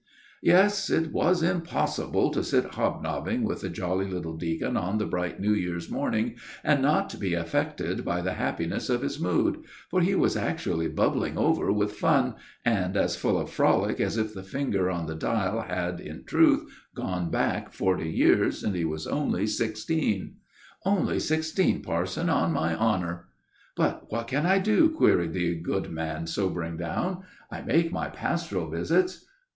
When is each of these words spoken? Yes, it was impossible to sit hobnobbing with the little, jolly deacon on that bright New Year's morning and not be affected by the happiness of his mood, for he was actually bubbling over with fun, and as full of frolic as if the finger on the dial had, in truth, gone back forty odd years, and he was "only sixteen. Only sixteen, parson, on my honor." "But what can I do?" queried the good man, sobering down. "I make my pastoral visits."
Yes, 0.41 0.89
it 0.89 1.11
was 1.13 1.43
impossible 1.43 2.31
to 2.31 2.43
sit 2.43 2.73
hobnobbing 2.73 3.43
with 3.43 3.61
the 3.61 3.67
little, 3.67 3.99
jolly 4.33 4.35
deacon 4.39 4.75
on 4.75 4.97
that 4.97 5.11
bright 5.11 5.39
New 5.39 5.53
Year's 5.53 5.91
morning 5.91 6.37
and 6.63 6.81
not 6.81 7.19
be 7.19 7.35
affected 7.35 8.03
by 8.03 8.21
the 8.21 8.33
happiness 8.33 8.89
of 8.89 9.03
his 9.03 9.19
mood, 9.19 9.63
for 9.91 10.01
he 10.01 10.15
was 10.15 10.35
actually 10.35 10.87
bubbling 10.87 11.37
over 11.37 11.71
with 11.71 11.93
fun, 11.93 12.33
and 12.65 12.97
as 12.97 13.15
full 13.15 13.37
of 13.39 13.51
frolic 13.51 13.99
as 14.01 14.17
if 14.17 14.33
the 14.33 14.41
finger 14.41 14.89
on 14.89 15.05
the 15.05 15.13
dial 15.13 15.61
had, 15.61 15.99
in 15.99 16.23
truth, 16.25 16.67
gone 16.95 17.29
back 17.29 17.71
forty 17.71 18.09
odd 18.09 18.15
years, 18.15 18.63
and 18.63 18.75
he 18.75 18.83
was 18.85 19.05
"only 19.05 19.45
sixteen. 19.45 20.33
Only 20.83 21.19
sixteen, 21.19 21.83
parson, 21.83 22.27
on 22.27 22.51
my 22.51 22.73
honor." 22.73 23.27
"But 23.75 24.07
what 24.11 24.25
can 24.27 24.47
I 24.47 24.57
do?" 24.57 24.89
queried 24.89 25.33
the 25.33 25.53
good 25.59 25.91
man, 25.91 26.25
sobering 26.25 26.75
down. 26.77 27.21
"I 27.51 27.61
make 27.61 27.91
my 27.91 28.09
pastoral 28.09 28.67
visits." 28.67 29.27